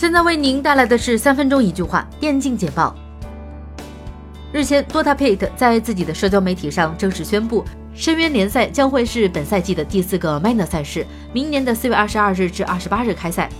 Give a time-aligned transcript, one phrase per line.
[0.00, 2.96] 现在为您带来的是三分钟一句话电竞简报。
[4.50, 7.62] 日前，Dota Pit 在自己的社交媒体上正式宣布，
[7.94, 13.50] 深渊联赛将会是本赛季的第四个 Minor 赛事，明年的四月二十二日至二十八日开赛。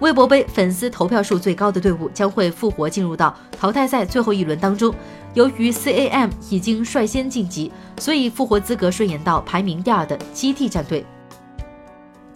[0.00, 4.92] 微博杯粉丝投票数最高的队伍将会复活进入到淘汰赛最后一轮当中。
[5.34, 11.06] 由于 CAM 已经率先晋级，所以复活资格顺延到排名第二的 GT 战队。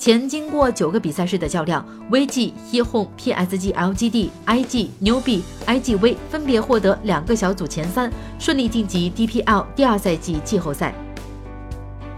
[0.04, 10.94] 前经过九个比赛日的较量，VG、一 home、PSG、LGD、IG、牛币、IGV 分别获得两个小组前三，顺利晋级 DPL 第二赛季季后赛。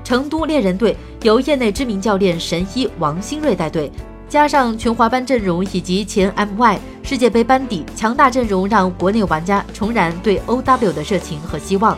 [0.03, 3.89] 成都猎人队由业内知名教练神医王新瑞带队，
[4.29, 11.97] 加上全华班阵容以及前 MY 世界杯班底，强大阵容让国内玩家重燃对 OW 的热情和希望。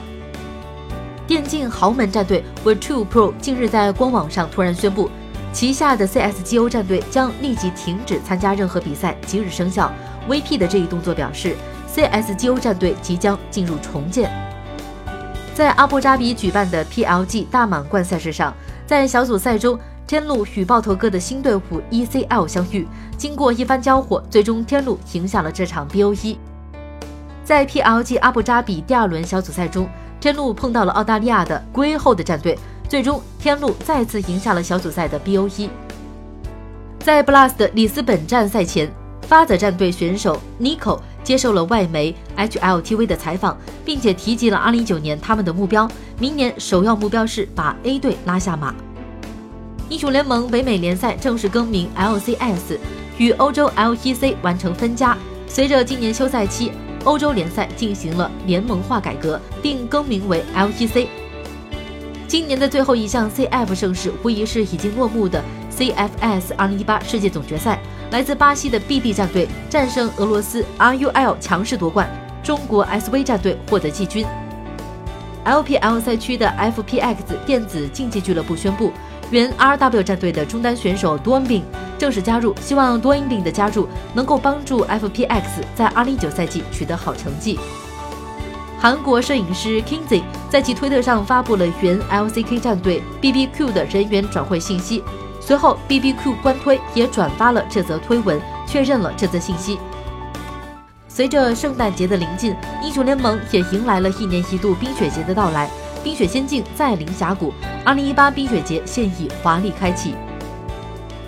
[1.27, 5.09] 电竞豪门战队 Virtu Pro 近日在官网上突然宣布。
[5.59, 9.93] 旗下的 CSGO 战队将立即停止参加任何比赛，即日生效。
[10.29, 11.57] VP 的这一动作表示
[11.93, 14.31] ，CSGO 战队即将进入重建。
[15.57, 18.55] 在阿布扎比举办的 PLG 大满贯赛事上，
[18.87, 26.37] 在小组赛中，天路与爆头哥的新队伍 ECL 相遇，经过一番交火，最终天路赢下了这场 BO1。
[27.43, 29.89] 在 PLG 阿布扎比第二轮小组赛中，
[30.21, 32.57] 天路碰到了澳大利亚的龟后的战队。
[32.89, 35.69] 最终，天路再次赢下了小组赛的 BO1。
[37.01, 38.91] 在 BLAST 里斯本站赛前，
[39.23, 45.87] 发泽战队选手 Nico 接受了外媒 HLTV 的采访，并且提及了2019年他们的目标：
[46.19, 48.75] 明年首要目标是把 A 队拉下马。
[49.91, 52.79] 英雄联盟北美联赛正式更名 LCS，
[53.19, 55.15] 与欧洲 LEC 完成分家。
[55.47, 56.73] 随着今年休赛期，
[57.05, 61.07] 欧洲联赛进行了联盟化改革，并更名为 LEC。
[62.29, 65.43] 今年的最后一项 CF 盛事无疑是已经落幕的
[65.75, 67.81] CFS 2018世界总决赛。
[68.11, 72.07] 来自巴西的 BB 战队战胜俄罗斯 RUL 强势夺冠，
[72.43, 74.27] 中国 SV 战队获得季军。
[75.47, 78.93] LPL 赛区的 FPX 电子竞技俱乐部宣布，
[79.31, 81.65] 原 RW 战队的中单选手 d o n b i n
[81.97, 85.45] 正式加入，希望 d o n b i n 的加入能够帮助 FPX
[85.75, 87.59] 在2019赛季取得好成绩。
[88.81, 95.03] 韩国摄影师 Kingsley 在其推特上发布了原 LCK 战队 BBQ 的人员转会信息，
[95.41, 99.81] 随后 BBQ 官推也转发了这则推文，确认了这则信息。
[101.09, 105.69] 随着圣诞节的临近，英雄联盟也迎来了一年一度冰雪节的到来，
[106.05, 107.53] 冰雪仙境再临峡谷
[107.85, 110.15] ，2018冰雪节现已华丽开启。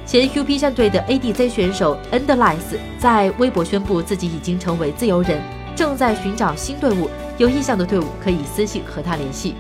[0.07, 5.43] 前 UP 战队的 ADC 选手 Endless 在微博宣布自己已经成为自由人。
[5.77, 7.09] 正在寻找新队伍，
[7.41, 9.55] 有意向的队伍可以私信和他联系。